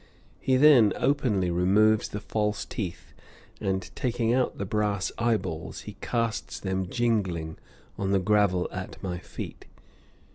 [0.39, 3.13] He then openly removes the false teeth,
[3.59, 7.59] and taking out the brass eyeballs, he casts them jingling
[7.99, 9.67] on the gravel at my feet.